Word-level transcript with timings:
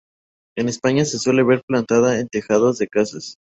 En 0.57 0.67
España 0.67 1.05
se 1.05 1.19
suele 1.19 1.43
ver 1.43 1.61
plantada 1.63 2.17
en 2.19 2.27
tejados 2.27 2.79
de 2.79 2.87
casas. 2.87 3.35